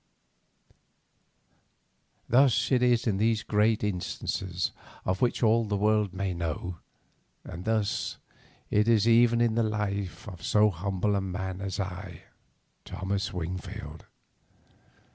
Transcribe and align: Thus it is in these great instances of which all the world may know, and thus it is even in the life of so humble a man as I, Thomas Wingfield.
Thus 2.27 2.71
it 2.71 2.81
is 2.81 3.05
in 3.05 3.17
these 3.17 3.43
great 3.43 3.83
instances 3.83 4.71
of 5.05 5.21
which 5.21 5.43
all 5.43 5.63
the 5.63 5.77
world 5.77 6.11
may 6.11 6.33
know, 6.33 6.77
and 7.43 7.65
thus 7.65 8.17
it 8.71 8.87
is 8.87 9.07
even 9.07 9.41
in 9.41 9.53
the 9.53 9.61
life 9.61 10.27
of 10.27 10.41
so 10.43 10.71
humble 10.71 11.15
a 11.15 11.21
man 11.21 11.61
as 11.61 11.79
I, 11.79 12.23
Thomas 12.83 13.31
Wingfield. 13.31 14.07